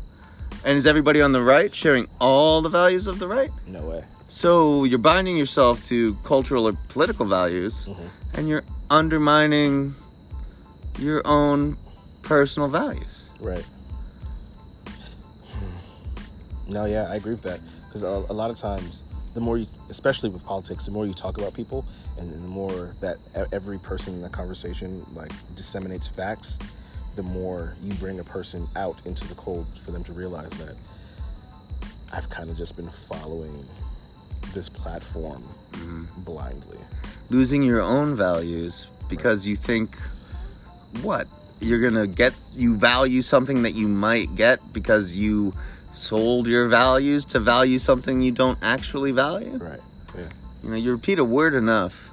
And 0.64 0.76
is 0.78 0.86
everybody 0.86 1.20
on 1.20 1.32
the 1.32 1.42
right 1.42 1.74
sharing 1.74 2.08
all 2.20 2.62
the 2.62 2.68
values 2.68 3.06
of 3.06 3.18
the 3.18 3.28
right? 3.28 3.50
No 3.66 3.82
way. 3.82 4.04
So 4.28 4.84
you're 4.84 4.98
binding 4.98 5.36
yourself 5.36 5.82
to 5.84 6.14
cultural 6.24 6.66
or 6.68 6.72
political 6.88 7.26
values 7.26 7.86
Mm-hmm. 7.86 8.02
and 8.34 8.48
you're 8.48 8.64
undermining 8.90 9.94
your 10.98 11.26
own 11.26 11.76
personal 12.22 12.68
values. 12.68 13.30
Right. 13.40 13.64
No, 16.68 16.84
yeah, 16.84 17.04
I 17.10 17.14
agree 17.14 17.32
with 17.32 17.42
that. 17.42 17.60
Because 17.86 18.02
a, 18.02 18.08
a 18.28 18.34
lot 18.34 18.50
of 18.50 18.56
times, 18.56 19.02
the 19.32 19.40
more 19.40 19.56
you, 19.56 19.66
especially 19.88 20.28
with 20.28 20.44
politics, 20.44 20.84
the 20.84 20.90
more 20.90 21.06
you 21.06 21.14
talk 21.14 21.38
about 21.38 21.54
people, 21.54 21.84
and, 22.18 22.30
and 22.32 22.44
the 22.44 22.48
more 22.48 22.94
that 23.00 23.18
every 23.52 23.78
person 23.78 24.14
in 24.14 24.20
the 24.20 24.28
conversation 24.28 25.06
like 25.14 25.32
disseminates 25.54 26.08
facts, 26.08 26.58
the 27.16 27.22
more 27.22 27.74
you 27.82 27.92
bring 27.94 28.20
a 28.20 28.24
person 28.24 28.68
out 28.76 29.00
into 29.06 29.26
the 29.26 29.34
cold 29.34 29.66
for 29.80 29.92
them 29.92 30.04
to 30.04 30.12
realize 30.12 30.50
that 30.52 30.76
I've 32.12 32.28
kind 32.28 32.50
of 32.50 32.56
just 32.56 32.76
been 32.76 32.90
following 32.90 33.66
this 34.54 34.68
platform 34.68 35.42
mm-hmm. 35.72 36.04
blindly. 36.18 36.78
Losing 37.30 37.62
your 37.62 37.80
own 37.80 38.14
values 38.14 38.88
because 39.08 39.46
you 39.46 39.56
think 39.56 39.98
what? 41.02 41.28
You're 41.60 41.80
going 41.80 41.94
to 41.94 42.06
get 42.06 42.34
you 42.54 42.76
value 42.76 43.22
something 43.22 43.62
that 43.62 43.74
you 43.74 43.88
might 43.88 44.34
get 44.36 44.72
because 44.72 45.16
you 45.16 45.52
sold 45.90 46.46
your 46.46 46.68
values 46.68 47.24
to 47.26 47.40
value 47.40 47.78
something 47.78 48.20
you 48.20 48.30
don't 48.32 48.58
actually 48.62 49.10
value. 49.12 49.56
Right. 49.56 49.80
Yeah. 50.16 50.28
You 50.62 50.70
know, 50.70 50.76
you 50.76 50.92
repeat 50.92 51.18
a 51.18 51.24
word 51.24 51.54
enough, 51.54 52.10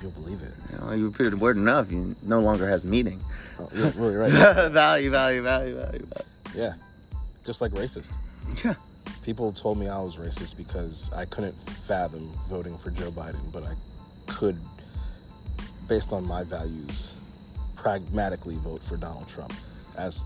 You'll 0.00 0.10
believe 0.12 0.42
it. 0.42 0.52
you 0.72 0.78
know, 0.78 0.92
you 0.92 1.08
repeat 1.08 1.32
a 1.32 1.36
word 1.36 1.56
enough, 1.56 1.92
you 1.92 2.16
no 2.22 2.40
longer 2.40 2.68
has 2.68 2.84
meaning. 2.84 3.20
Oh, 3.60 3.68
you're 3.72 3.90
really 3.96 4.16
right. 4.16 4.30
value, 4.72 5.10
value, 5.10 5.42
value, 5.42 5.76
value, 5.76 5.76
value. 5.76 6.06
Yeah. 6.54 6.72
Just 7.44 7.60
like 7.60 7.70
racist. 7.72 8.10
Yeah. 8.64 8.74
People 9.24 9.52
told 9.52 9.78
me 9.78 9.86
I 9.88 10.00
was 10.00 10.16
racist 10.16 10.56
because 10.56 11.10
I 11.14 11.24
couldn't 11.24 11.54
fathom 11.86 12.32
voting 12.48 12.76
for 12.78 12.90
Joe 12.90 13.12
Biden, 13.12 13.52
but 13.52 13.62
I 13.64 13.74
could, 14.26 14.58
based 15.86 16.12
on 16.12 16.26
my 16.26 16.42
values, 16.42 17.14
pragmatically 17.82 18.56
vote 18.56 18.82
for 18.82 18.96
Donald 18.96 19.26
Trump. 19.28 19.52
As 19.96 20.24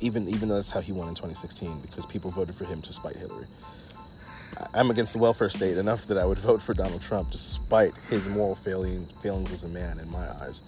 even 0.00 0.28
even 0.28 0.48
though 0.48 0.56
that's 0.56 0.70
how 0.70 0.80
he 0.80 0.92
won 0.92 1.08
in 1.08 1.14
2016, 1.14 1.80
because 1.80 2.04
people 2.04 2.30
voted 2.30 2.54
for 2.54 2.64
him 2.66 2.82
to 2.82 2.92
spite 2.92 3.16
Hillary. 3.16 3.46
I'm 4.72 4.90
against 4.90 5.14
the 5.14 5.18
welfare 5.18 5.48
state 5.48 5.78
enough 5.78 6.06
that 6.06 6.18
I 6.18 6.24
would 6.24 6.38
vote 6.38 6.62
for 6.62 6.74
Donald 6.74 7.02
Trump 7.02 7.30
despite 7.32 7.94
his 8.08 8.28
moral 8.28 8.54
failing, 8.54 9.08
failings 9.20 9.50
as 9.50 9.64
a 9.64 9.68
man 9.68 9.98
in 9.98 10.10
my 10.10 10.30
eyes, 10.42 10.62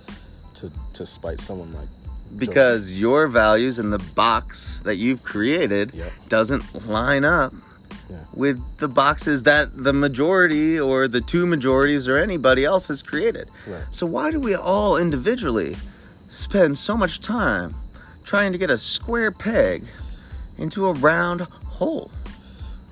to 0.55 0.73
to 0.95 1.05
spite 1.05 1.41
someone 1.41 1.73
like 1.75 1.89
Joe 1.89 2.37
because 2.39 2.99
your 2.99 3.29
values 3.29 3.79
and 3.79 3.93
the 3.93 3.99
box 3.99 4.81
that 4.81 4.97
you've 4.97 5.23
created 5.23 5.93
Yep. 5.95 6.13
doesn't 6.29 6.89
line 6.89 7.25
up 7.25 7.53
Yeah. 8.09 8.19
with 8.33 8.63
the 8.79 8.87
boxes 8.87 9.43
that 9.43 9.83
the 9.83 9.93
majority 9.93 10.79
or 10.79 11.09
the 11.09 11.21
two 11.21 11.45
majorities 11.45 12.07
or 12.07 12.17
anybody 12.17 12.65
else 12.65 12.87
has 12.87 13.03
created. 13.03 13.49
Right. 13.67 13.83
So 13.91 14.07
why 14.07 14.31
do 14.31 14.39
we 14.39 14.55
all 14.55 14.97
individually 14.97 15.77
spend 16.29 16.79
so 16.79 16.97
much 16.97 17.21
time 17.21 17.75
trying 18.23 18.53
to 18.53 18.59
get 18.59 18.71
a 18.71 18.79
square 18.79 19.33
peg 19.33 19.87
into 20.57 20.87
a 20.87 20.93
round 20.93 21.41
hole? 21.67 22.13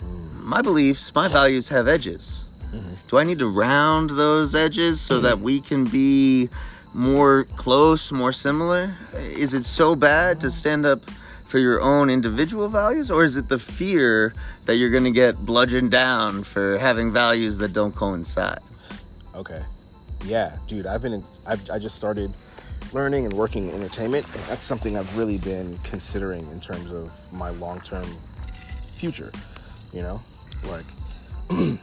Hmm. 0.00 0.48
My 0.48 0.62
beliefs, 0.62 1.14
my 1.14 1.28
values 1.28 1.68
have 1.68 1.86
edges. 1.86 2.44
Mm-hmm. 2.72 2.94
Do 3.06 3.18
I 3.18 3.22
need 3.24 3.38
to 3.38 3.46
round 3.46 4.10
those 4.10 4.54
edges 4.54 5.00
so 5.00 5.20
that 5.20 5.38
we 5.38 5.60
can 5.60 5.84
be 5.84 6.48
more 6.92 7.44
close, 7.56 8.10
more 8.10 8.32
similar? 8.32 8.96
Is 9.14 9.54
it 9.54 9.64
so 9.64 9.94
bad 9.94 10.40
to 10.40 10.50
stand 10.50 10.86
up 10.86 11.08
for 11.54 11.60
your 11.60 11.80
own 11.80 12.10
individual 12.10 12.68
values, 12.68 13.12
or 13.12 13.22
is 13.22 13.36
it 13.36 13.48
the 13.48 13.60
fear 13.60 14.34
that 14.64 14.74
you're 14.74 14.90
going 14.90 15.04
to 15.04 15.12
get 15.12 15.38
bludgeoned 15.46 15.88
down 15.88 16.42
for 16.42 16.78
having 16.78 17.12
values 17.12 17.58
that 17.58 17.72
don't 17.72 17.94
coincide? 17.94 18.58
Okay. 19.36 19.62
Yeah, 20.24 20.58
dude, 20.66 20.84
I've 20.84 21.00
been 21.00 21.12
in, 21.12 21.24
I've, 21.46 21.70
I 21.70 21.78
just 21.78 21.94
started 21.94 22.34
learning 22.92 23.26
and 23.26 23.32
working 23.34 23.68
in 23.68 23.74
entertainment. 23.76 24.26
and 24.34 24.42
That's 24.48 24.64
something 24.64 24.96
I've 24.96 25.16
really 25.16 25.38
been 25.38 25.78
considering 25.84 26.44
in 26.50 26.58
terms 26.58 26.90
of 26.90 27.16
my 27.32 27.50
long-term 27.50 28.06
future, 28.96 29.30
you 29.92 30.02
know? 30.02 30.20
Like 30.64 30.86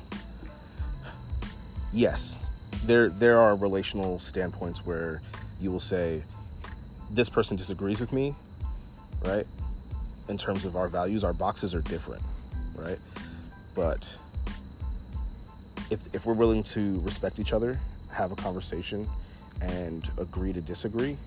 yes, 1.93 2.43
there 2.83 3.07
there 3.07 3.39
are 3.39 3.55
relational 3.55 4.19
standpoints 4.19 4.85
where 4.85 5.21
you 5.61 5.71
will 5.71 5.79
say 5.79 6.23
this 7.09 7.29
person 7.29 7.55
disagrees 7.55 8.01
with 8.01 8.11
me, 8.11 8.35
right? 9.23 9.47
In 10.27 10.37
terms 10.37 10.65
of 10.65 10.75
our 10.75 10.87
values, 10.87 11.23
our 11.23 11.33
boxes 11.33 11.75
are 11.75 11.81
different, 11.81 12.21
right? 12.75 12.99
But 13.73 14.17
if, 15.89 15.99
if 16.13 16.25
we're 16.25 16.33
willing 16.33 16.63
to 16.63 16.99
respect 17.01 17.39
each 17.39 17.53
other, 17.53 17.79
have 18.11 18.31
a 18.31 18.35
conversation, 18.35 19.09
and 19.61 20.09
agree 20.17 20.53
to 20.53 20.61
disagree, 20.61 21.17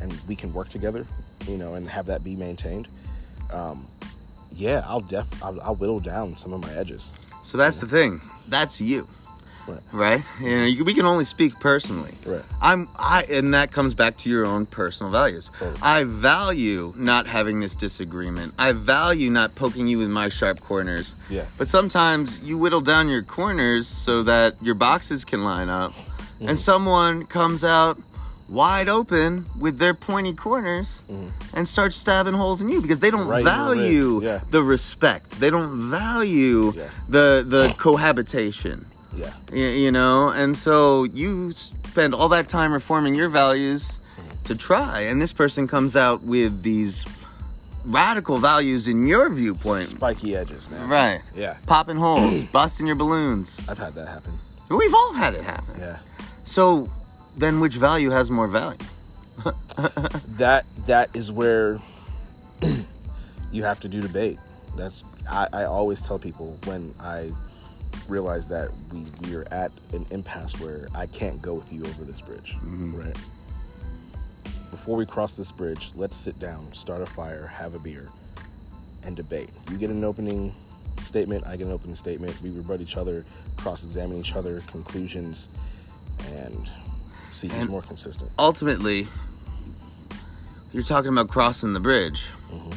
and 0.00 0.12
we 0.28 0.36
can 0.36 0.52
work 0.52 0.68
together, 0.68 1.06
you 1.46 1.56
know, 1.56 1.74
and 1.74 1.88
have 1.88 2.06
that 2.06 2.22
be 2.22 2.36
maintained, 2.36 2.88
um, 3.52 3.86
yeah, 4.54 4.84
I'll 4.86 5.00
def 5.00 5.42
I'll, 5.42 5.60
I'll 5.60 5.74
whittle 5.74 6.00
down 6.00 6.36
some 6.36 6.52
of 6.52 6.60
my 6.60 6.72
edges. 6.74 7.10
So 7.42 7.58
that's 7.58 7.78
the 7.78 7.86
thing. 7.86 8.20
That's 8.48 8.80
you. 8.80 9.08
Right. 9.66 9.80
right? 9.92 10.24
You 10.40 10.58
know, 10.58 10.64
you, 10.64 10.84
we 10.84 10.92
can 10.94 11.06
only 11.06 11.24
speak 11.24 11.58
personally. 11.60 12.14
Right. 12.26 12.42
I'm 12.60 12.88
I 12.96 13.24
and 13.30 13.54
that 13.54 13.70
comes 13.72 13.94
back 13.94 14.16
to 14.18 14.30
your 14.30 14.44
own 14.44 14.66
personal 14.66 15.12
values. 15.12 15.50
Totally. 15.56 15.78
I 15.82 16.04
value 16.04 16.92
not 16.96 17.26
having 17.26 17.60
this 17.60 17.74
disagreement. 17.76 18.54
I 18.58 18.72
value 18.72 19.30
not 19.30 19.54
poking 19.54 19.86
you 19.86 19.98
with 19.98 20.10
my 20.10 20.28
sharp 20.28 20.60
corners. 20.60 21.14
Yeah. 21.30 21.44
But 21.58 21.68
sometimes 21.68 22.40
you 22.40 22.58
whittle 22.58 22.80
down 22.80 23.08
your 23.08 23.22
corners 23.22 23.86
so 23.86 24.22
that 24.24 24.56
your 24.62 24.74
boxes 24.74 25.24
can 25.24 25.44
line 25.44 25.68
up 25.68 25.92
Mm-hmm. 25.92 26.48
and 26.48 26.58
someone 26.58 27.24
comes 27.26 27.62
out 27.62 28.00
wide 28.48 28.88
open 28.88 29.46
with 29.56 29.78
their 29.78 29.94
pointy 29.94 30.34
corners 30.34 31.00
and 31.54 31.68
starts 31.68 31.94
stabbing 31.96 32.34
holes 32.34 32.60
in 32.60 32.68
you 32.68 32.82
because 32.82 32.98
they 32.98 33.10
don't 33.12 33.20
Mm-hmm. 33.20 33.30
Right 33.30 33.44
value 33.44 34.20
yeah. 34.24 34.40
the 34.50 34.60
respect. 34.60 35.38
They 35.38 35.50
don't 35.50 35.88
value 35.90 36.72
Yeah. 36.74 36.88
the 37.08 37.44
the 37.46 37.72
cohabitation. 37.78 38.86
Yeah. 39.14 39.32
You 39.52 39.92
know 39.92 40.30
and 40.30 40.56
so 40.56 41.04
you 41.04 41.52
spend 41.52 42.14
all 42.14 42.28
that 42.30 42.48
time 42.48 42.72
reforming 42.72 43.14
your 43.14 43.28
values 43.28 44.00
to 44.44 44.54
try 44.54 45.00
and 45.02 45.20
this 45.20 45.32
person 45.32 45.66
comes 45.68 45.96
out 45.96 46.22
with 46.22 46.62
these 46.62 47.04
radical 47.84 48.38
values 48.38 48.86
in 48.88 49.06
your 49.06 49.28
viewpoint 49.28 49.84
Spiky 49.84 50.36
edges, 50.36 50.70
man. 50.70 50.88
right 50.88 51.22
Yeah. 51.34 51.56
popping 51.66 51.96
holes 51.98 52.44
busting 52.52 52.86
your 52.86 52.96
balloons 52.96 53.58
I've 53.68 53.78
had 53.78 53.94
that 53.96 54.08
happen. 54.08 54.38
we've 54.68 54.94
all 54.94 55.12
had 55.14 55.34
it 55.34 55.42
happen 55.44 55.78
Yeah. 55.80 55.98
so 56.44 56.90
then 57.36 57.60
which 57.60 57.74
value 57.76 58.10
has 58.10 58.30
more 58.30 58.46
value 58.48 58.78
that 60.28 60.64
that 60.86 61.10
is 61.14 61.30
where 61.32 61.80
you 63.50 63.64
have 63.64 63.80
to 63.80 63.88
do 63.88 64.00
debate. 64.00 64.38
That's 64.76 65.04
I, 65.30 65.48
I 65.52 65.64
always 65.64 66.02
tell 66.02 66.18
people 66.18 66.58
when 66.64 66.94
I 67.00 67.32
realize 68.08 68.48
that 68.48 68.70
we 68.92 69.06
we 69.22 69.34
are 69.34 69.46
at 69.52 69.72
an 69.92 70.06
impasse 70.10 70.58
where 70.60 70.88
I 70.94 71.06
can't 71.06 71.40
go 71.40 71.54
with 71.54 71.72
you 71.72 71.82
over 71.84 72.04
this 72.04 72.20
bridge, 72.20 72.54
mm-hmm. 72.56 72.98
right? 72.98 73.16
Before 74.70 74.96
we 74.96 75.04
cross 75.04 75.36
this 75.36 75.52
bridge, 75.52 75.92
let's 75.94 76.16
sit 76.16 76.38
down, 76.38 76.72
start 76.72 77.02
a 77.02 77.06
fire, 77.06 77.46
have 77.46 77.74
a 77.74 77.78
beer, 77.78 78.08
and 79.02 79.14
debate. 79.14 79.50
You 79.70 79.76
get 79.76 79.90
an 79.90 80.02
opening 80.02 80.54
statement, 81.02 81.46
I 81.46 81.56
get 81.56 81.66
an 81.66 81.72
opening 81.72 81.94
statement. 81.94 82.40
We 82.42 82.50
rebut 82.50 82.80
each 82.80 82.96
other, 82.96 83.24
cross-examine 83.58 84.18
each 84.18 84.34
other, 84.34 84.62
conclusions, 84.68 85.48
and 86.28 86.70
see 87.32 87.48
who's 87.48 87.68
more 87.68 87.82
consistent. 87.82 88.30
ultimately, 88.38 89.08
you're 90.72 90.82
talking 90.82 91.12
about 91.12 91.28
crossing 91.28 91.74
the 91.74 91.80
bridge. 91.80 92.24
Mm-hmm. 92.50 92.72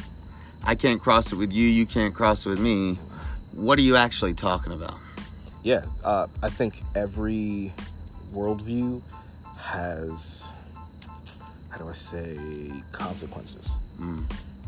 I 0.64 0.74
can't 0.74 1.00
cross 1.00 1.32
it 1.32 1.36
with 1.36 1.52
you. 1.52 1.66
You 1.66 1.86
can't 1.86 2.14
cross 2.14 2.44
it 2.44 2.50
with 2.50 2.60
me. 2.60 2.98
What 3.52 3.78
are 3.78 3.82
you 3.82 3.96
actually 3.96 4.34
talking 4.34 4.72
about? 4.72 4.98
Yeah, 5.66 5.84
uh, 6.04 6.28
I 6.44 6.48
think 6.48 6.80
every 6.94 7.72
worldview 8.32 9.02
has, 9.58 10.52
how 11.70 11.78
do 11.78 11.88
I 11.88 11.92
say, 11.92 12.38
consequences, 12.92 13.74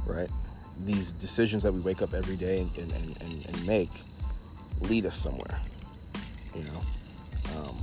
right? 0.05 0.29
These 0.81 1.13
decisions 1.13 1.63
that 1.63 1.73
we 1.73 1.79
wake 1.79 2.03
up 2.03 2.15
every 2.15 2.35
day 2.35 2.63
and, 2.77 2.77
and, 2.93 3.17
and, 3.23 3.47
and 3.47 3.65
make 3.65 3.93
lead 4.81 5.07
us 5.07 5.15
somewhere, 5.15 5.61
you 6.57 6.65
know? 6.65 7.61
Um, 7.61 7.77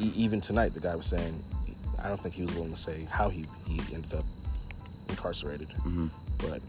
e- 0.00 0.12
even 0.16 0.40
tonight, 0.40 0.74
the 0.74 0.80
guy 0.80 0.96
was 0.96 1.06
saying, 1.06 1.40
I 2.02 2.08
don't 2.08 2.20
think 2.20 2.34
he 2.34 2.42
was 2.42 2.52
willing 2.56 2.72
to 2.74 2.80
say 2.80 3.06
how 3.08 3.28
he, 3.28 3.46
he 3.68 3.80
ended 3.94 4.14
up 4.14 4.24
incarcerated, 5.08 5.68
but 6.38 6.60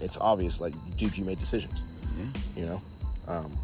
it's 0.00 0.18
obvious, 0.20 0.60
like, 0.60 0.74
dude, 0.96 1.18
you 1.18 1.24
made 1.24 1.40
decisions, 1.40 1.84
Yeah. 2.16 2.26
you 2.54 2.66
know? 2.66 2.82
Um, 3.26 3.58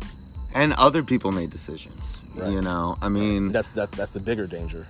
And 0.52 0.73
other 0.75 1.02
people 1.02 1.30
made 1.33 1.50
decisions. 1.50 2.21
Right. 2.35 2.50
You 2.50 2.61
know, 2.61 2.99
I 3.00 3.09
mean, 3.09 3.52
that's 3.52 3.69
that, 3.71 3.92
that's 3.92 4.14
the 4.14 4.21
bigger 4.21 4.47
danger 4.47 4.87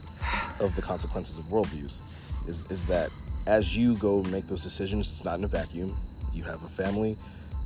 of 0.59 0.75
the 0.77 0.83
consequences 0.83 1.39
of 1.39 1.45
worldviews 1.47 2.01
is 2.47 2.67
is 2.71 2.87
that 2.87 3.11
as 3.47 3.77
you 3.77 3.95
go 3.95 4.23
make 4.25 4.47
those 4.47 4.63
decisions 4.63 5.11
it's 5.11 5.25
not 5.25 5.39
in 5.39 5.45
a 5.45 5.49
vacuum 5.49 5.97
you 6.33 6.43
have 6.43 6.63
a 6.63 6.69
family 6.69 7.17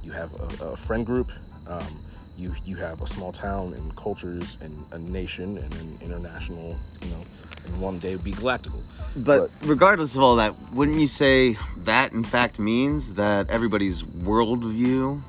you 0.03 0.13
have 0.13 0.33
a, 0.61 0.65
a 0.67 0.77
friend 0.77 1.05
group 1.05 1.31
um, 1.67 1.99
you 2.37 2.55
you 2.65 2.77
have 2.77 3.03
a 3.03 3.07
small 3.07 3.33
town 3.33 3.75
and 3.75 3.95
cultures 3.97 4.59
and 4.61 4.85
a 4.93 4.99
nation 4.99 5.59
and 5.59 5.75
an 5.75 5.99
international 6.01 6.77
you 7.03 7.11
know 7.11 7.23
and 7.65 7.81
one 7.81 7.99
day 7.99 8.17
be 8.17 8.33
galactical 8.33 8.81
but 9.17 9.51
regardless 9.63 10.17
of 10.17 10.23
all 10.23 10.37
that, 10.37 10.73
wouldn't 10.73 10.99
you 10.99 11.07
say 11.07 11.57
that 11.77 12.13
in 12.13 12.25
fact 12.25 12.59
means 12.59 13.15
that 13.15 13.49
everybody's 13.49 14.03
worldview 14.03 15.23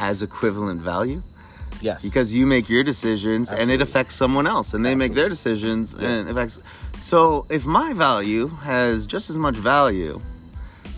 has 0.00 0.22
equivalent 0.22 0.80
value? 0.80 1.22
yes. 1.80 2.02
Because 2.02 2.34
you 2.34 2.46
make 2.46 2.68
your 2.68 2.82
decisions 2.82 3.52
and 3.52 3.70
it 3.70 3.80
affects 3.80 4.14
someone 4.14 4.46
else 4.46 4.74
and 4.74 4.84
they 4.84 4.94
make 4.94 5.14
their 5.14 5.28
decisions 5.28 5.94
and 5.94 6.28
it 6.28 6.30
affects 6.30 6.60
so 7.00 7.46
if 7.48 7.64
my 7.64 7.92
value 7.94 8.48
has 8.48 9.06
just 9.06 9.30
as 9.30 9.38
much 9.38 9.56
value 9.56 10.20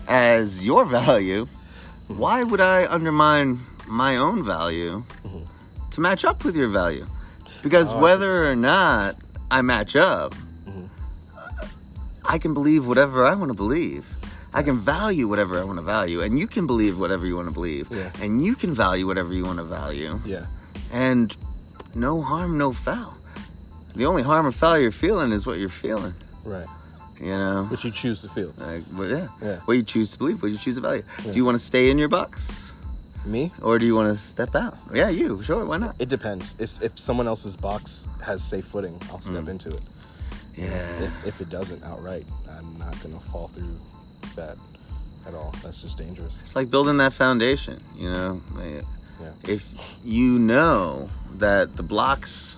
as 0.07 0.65
your 0.65 0.85
value 1.01 1.47
why 2.07 2.43
would 2.43 2.61
i 2.61 2.85
undermine 2.87 3.61
my 3.87 4.17
own 4.17 4.43
value 4.43 5.03
mm-hmm. 5.23 5.43
to 5.91 6.01
match 6.01 6.25
up 6.25 6.43
with 6.43 6.55
your 6.55 6.69
value? 6.69 7.07
Because 7.61 7.91
Oh, 7.91 7.95
I 7.95 7.95
see 7.95 7.95
what 7.95 7.99
you're 7.99 8.03
whether 8.03 8.51
or 8.51 8.55
not 8.55 9.15
i 9.49 9.61
match 9.61 9.95
up 9.95 10.33
mm-hmm. 10.67 10.85
i 12.25 12.37
can 12.37 12.53
believe 12.53 12.87
whatever 12.87 13.25
i 13.25 13.33
want 13.35 13.49
to 13.49 13.57
believe 13.57 14.05
I 14.53 14.61
can 14.63 14.77
value 14.79 15.27
whatever 15.27 15.59
I 15.59 15.63
want 15.63 15.77
to 15.77 15.83
value, 15.83 16.21
and 16.21 16.37
you 16.37 16.47
can 16.47 16.67
believe 16.67 16.97
whatever 16.99 17.25
you 17.25 17.35
want 17.35 17.47
to 17.47 17.53
believe, 17.53 17.87
Yeah. 17.91 18.11
and 18.21 18.45
you 18.45 18.55
can 18.55 18.73
value 18.73 19.07
whatever 19.07 19.33
you 19.33 19.45
want 19.45 19.57
to 19.59 19.63
value 19.63 20.21
yeah 20.25 20.45
and 20.91 21.35
no 21.95 22.21
harm, 22.21 22.57
no 22.57 22.71
foul. 22.73 23.15
The 23.95 24.05
only 24.05 24.23
harm 24.23 24.45
or 24.45 24.51
foul 24.51 24.77
you're 24.79 24.91
feeling 24.91 25.31
is 25.31 25.45
what 25.45 25.57
you're 25.59 25.69
feeling. 25.69 26.13
right 26.43 26.65
You 27.19 27.35
know, 27.37 27.65
what 27.65 27.83
you 27.83 27.91
choose 27.91 28.21
to 28.21 28.29
feel 28.29 28.53
like, 28.57 28.83
but 28.91 29.09
yeah, 29.09 29.27
Yeah. 29.41 29.57
what 29.65 29.75
you 29.75 29.83
choose 29.83 30.11
to 30.13 30.17
believe, 30.17 30.41
what 30.41 30.51
you 30.51 30.57
choose 30.57 30.75
to 30.75 30.81
value. 30.81 31.03
Do 31.23 31.31
you 31.33 31.45
want 31.45 31.55
to 31.55 31.63
stay 31.63 31.89
in 31.91 31.97
your 31.97 32.09
box, 32.09 32.73
me 33.25 33.51
or 33.61 33.77
do 33.79 33.85
you 33.85 33.95
want 33.95 34.09
to 34.15 34.17
step 34.21 34.55
out? 34.55 34.77
Yeah, 34.93 35.09
you 35.09 35.41
sure, 35.43 35.65
why 35.65 35.77
not? 35.77 35.95
it 35.99 36.09
depends 36.09 36.55
it's, 36.59 36.81
if 36.81 36.97
someone 36.99 37.27
else's 37.27 37.55
box 37.55 38.07
has 38.21 38.43
safe 38.43 38.65
footing 38.65 38.99
i'll 39.09 39.19
step 39.19 39.45
mm. 39.45 39.49
into 39.55 39.69
it 39.77 39.83
Yeah, 40.57 41.03
if, 41.07 41.25
if 41.25 41.41
it 41.41 41.49
doesn't 41.49 41.83
outright, 41.83 42.25
I'm 42.49 42.77
not 42.77 42.99
gonna 43.01 43.19
fall 43.31 43.47
through 43.47 43.79
that 44.35 44.57
at 45.27 45.33
all. 45.33 45.53
That's 45.63 45.81
just 45.81 45.97
dangerous. 45.97 46.39
it's 46.41 46.55
like 46.55 46.69
building 46.69 46.97
that 46.97 47.13
foundation. 47.13 47.77
You 47.95 48.09
know, 48.09 48.41
Yeah. 48.59 48.81
if 49.47 49.97
you 50.03 50.39
know 50.39 51.09
that 51.37 51.75
the 51.77 51.83
blocks 51.83 52.57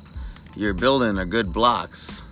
you're 0.55 0.73
building 0.73 1.17
are 1.19 1.25
good 1.25 1.51
blocks 1.53 2.23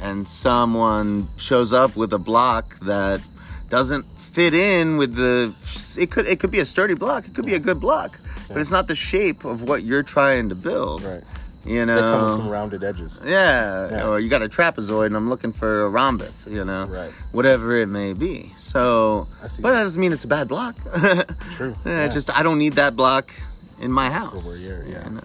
and 0.00 0.28
someone 0.28 1.28
shows 1.36 1.72
up 1.72 1.94
with 1.96 2.12
a 2.12 2.18
block 2.18 2.78
that 2.80 3.20
doesn't 3.68 4.04
fit 4.18 4.54
in 4.54 4.96
with 4.96 5.14
the 5.14 5.54
it 6.00 6.10
could 6.10 6.26
it 6.26 6.40
could 6.40 6.50
be 6.50 6.58
a 6.58 6.64
sturdy 6.64 6.94
block 6.94 7.26
it 7.26 7.34
could 7.34 7.46
be 7.46 7.54
a 7.54 7.58
good 7.60 7.78
block 7.80 8.18
but 8.48 8.56
it's 8.58 8.70
not 8.72 8.88
the 8.88 8.94
shape 8.94 9.44
of 9.44 9.62
what 9.62 9.82
you're 9.84 10.02
trying 10.02 10.48
to 10.48 10.54
build 10.56 11.02
Right. 11.04 11.22
You 11.64 11.84
They 11.86 11.92
come 12.00 12.22
with 12.24 12.30
know 12.30 12.36
some 12.36 12.48
rounded 12.48 12.82
edges. 12.82 13.20
yeah, 13.24 13.88
Yeah. 13.90 14.06
or 14.06 14.18
you 14.20 14.28
got 14.30 14.42
a 14.42 14.48
trapezoid 14.48 15.06
and 15.06 15.16
I'm 15.16 15.28
looking 15.28 15.52
for 15.52 15.82
a 15.82 15.88
rhombus, 15.88 16.46
you 16.50 16.64
know, 16.64 16.86
Right. 16.86 17.12
whatever 17.32 17.76
it 17.76 17.86
may 17.88 18.12
be. 18.14 18.52
So, 18.56 19.26
I 19.42 19.46
see 19.48 19.60
but 19.62 19.70
that. 19.70 19.76
that 19.76 19.82
doesn't 19.84 20.00
mean 20.00 20.12
it's 20.12 20.24
a 20.24 20.28
bad 20.28 20.48
block. 20.48 20.76
True. 21.56 21.76
Yeah, 21.84 22.02
Yeah. 22.04 22.08
just 22.08 22.36
I 22.36 22.42
don't 22.42 22.58
need 22.58 22.74
that 22.74 22.96
block 22.96 23.32
in 23.80 23.92
my 23.92 24.10
house. 24.10 24.46
where 24.46 24.56
you're- 24.56 24.90
yeah. 24.90 25.04
You 25.04 25.10
know? 25.16 25.20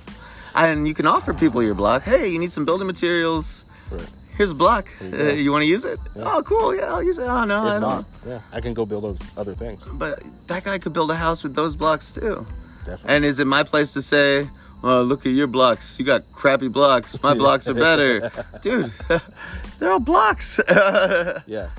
And 0.56 0.88
you 0.88 0.94
can 0.94 1.06
offer 1.08 1.34
people 1.34 1.62
your 1.64 1.76
block. 1.76 2.04
Hey, 2.04 2.30
you 2.30 2.40
need 2.40 2.52
some 2.52 2.64
building 2.66 2.88
materials. 2.88 3.66
Right. 3.92 4.08
Here's 4.38 4.52
a 4.52 4.56
block. 4.56 4.88
you 5.02 5.18
uh, 5.18 5.24
you 5.32 5.52
want 5.52 5.62
to 5.64 5.68
use 5.68 5.86
it? 5.86 6.00
Yeah. 6.16 6.24
Oh, 6.26 6.42
cool. 6.44 6.76
Yeah, 6.76 6.94
I'll 6.94 7.04
use 7.04 7.18
it. 7.18 7.24
Oh 7.28 7.46
no, 7.46 7.62
I 7.64 7.80
don't. 7.80 7.82
not, 7.82 8.06
yeah, 8.28 8.40
I 8.52 8.60
can 8.62 8.74
go 8.74 8.86
build 8.86 9.04
those 9.06 9.20
other 9.38 9.54
things. 9.54 9.82
But 9.94 10.24
that 10.48 10.64
guy 10.66 10.78
could 10.78 10.92
build 10.92 11.10
a 11.12 11.16
house 11.16 11.44
with 11.44 11.56
those 11.56 11.76
blocks 11.78 12.12
too. 12.12 12.46
Definitely. 12.86 13.16
And 13.16 13.24
is 13.26 13.40
it 13.40 13.48
my 13.48 13.64
place 13.64 13.92
to 13.94 14.02
say, 14.02 14.50
"Oh, 14.86 15.02
look 15.02 15.26
at 15.26 15.32
your 15.32 15.48
blocks. 15.48 15.98
You 15.98 16.06
got 16.06 16.32
crappy 16.32 16.68
blocks. 16.68 17.22
My 17.24 17.34
blocks 17.34 17.68
are 17.68 17.74
better, 17.74 18.32
dude. 18.62 18.92
They're 19.80 19.92
all 19.92 20.00
blocks." 20.00 20.60
yeah. 20.70 21.70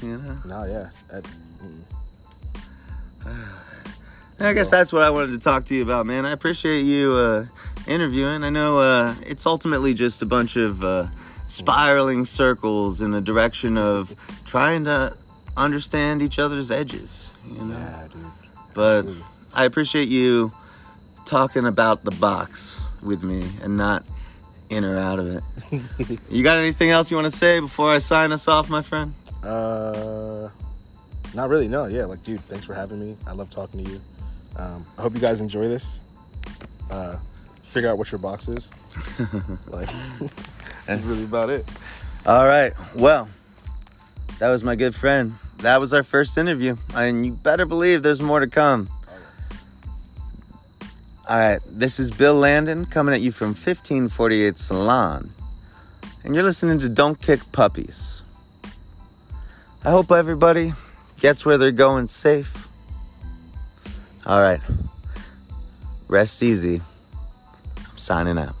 you 0.00 0.18
know. 0.18 0.38
No, 0.44 0.64
yeah. 0.64 0.90
That, 1.10 1.26
I 4.48 4.52
guess 4.52 4.70
that's 4.70 4.92
what 4.92 5.02
I 5.02 5.10
wanted 5.10 5.32
to 5.32 5.38
talk 5.40 5.64
to 5.66 5.74
you 5.74 5.82
about, 5.82 6.06
man. 6.06 6.24
I 6.24 6.30
appreciate 6.30 6.82
you 6.82 7.14
uh, 7.14 7.46
interviewing. 7.88 8.44
I 8.44 8.50
know 8.50 8.78
uh, 8.78 9.16
it's 9.26 9.46
ultimately 9.46 9.92
just 9.92 10.22
a 10.22 10.26
bunch 10.26 10.54
of 10.54 10.84
uh, 10.84 11.08
spiraling 11.48 12.24
circles 12.24 13.00
in 13.00 13.10
the 13.10 13.20
direction 13.20 13.76
of 13.76 14.14
trying 14.44 14.84
to 14.84 15.16
understand 15.56 16.22
each 16.22 16.38
other's 16.38 16.70
edges. 16.70 17.32
You 17.48 17.64
know. 17.64 17.78
yeah, 17.78 18.08
dude. 18.12 18.30
But 18.74 18.98
Absolutely. 18.98 19.24
I 19.54 19.64
appreciate 19.64 20.08
you 20.08 20.52
talking 21.24 21.66
about 21.66 22.04
the 22.04 22.10
box 22.12 22.82
with 23.02 23.22
me 23.22 23.48
and 23.62 23.76
not 23.76 24.04
in 24.70 24.84
or 24.84 24.98
out 24.98 25.18
of 25.18 25.28
it. 25.28 26.18
you 26.30 26.42
got 26.42 26.56
anything 26.56 26.90
else 26.90 27.10
you 27.10 27.16
want 27.16 27.30
to 27.30 27.36
say 27.36 27.60
before 27.60 27.90
I 27.90 27.98
sign 27.98 28.32
us 28.32 28.48
off, 28.48 28.68
my 28.68 28.82
friend? 28.82 29.14
Uh, 29.42 30.48
not 31.34 31.48
really. 31.48 31.68
No, 31.68 31.86
yeah. 31.86 32.04
Like, 32.04 32.22
dude, 32.22 32.40
thanks 32.40 32.64
for 32.64 32.74
having 32.74 33.00
me. 33.00 33.16
I 33.26 33.32
love 33.32 33.50
talking 33.50 33.84
to 33.84 33.90
you. 33.90 34.00
Um, 34.56 34.86
I 34.96 35.02
hope 35.02 35.14
you 35.14 35.20
guys 35.20 35.40
enjoy 35.40 35.68
this. 35.68 36.00
Uh, 36.90 37.16
figure 37.62 37.90
out 37.90 37.98
what 37.98 38.10
your 38.12 38.20
box 38.20 38.48
is. 38.48 38.70
like, 39.66 39.88
that's 40.86 41.02
really 41.02 41.24
about 41.24 41.50
it. 41.50 41.66
All 42.26 42.46
right. 42.46 42.72
Well, 42.94 43.28
that 44.38 44.48
was 44.48 44.64
my 44.64 44.76
good 44.76 44.94
friend. 44.94 45.34
That 45.58 45.80
was 45.80 45.92
our 45.94 46.02
first 46.02 46.36
interview, 46.36 46.76
and 46.94 47.24
you 47.24 47.32
better 47.32 47.66
believe 47.66 48.02
there's 48.02 48.22
more 48.22 48.40
to 48.40 48.46
come. 48.46 48.88
All 51.26 51.38
right, 51.38 51.58
this 51.66 51.98
is 51.98 52.10
Bill 52.10 52.34
Landon 52.34 52.84
coming 52.84 53.14
at 53.14 53.22
you 53.22 53.32
from 53.32 53.48
1548 53.48 54.58
Salon, 54.58 55.32
and 56.22 56.34
you're 56.34 56.44
listening 56.44 56.78
to 56.80 56.88
Don't 56.90 57.18
Kick 57.18 57.40
Puppies. 57.50 58.22
I 59.82 59.90
hope 59.90 60.12
everybody 60.12 60.74
gets 61.18 61.46
where 61.46 61.56
they're 61.56 61.70
going 61.70 62.08
safe. 62.08 62.68
All 64.26 64.42
right, 64.42 64.60
rest 66.08 66.42
easy. 66.42 66.82
I'm 67.78 67.96
signing 67.96 68.36
out. 68.36 68.54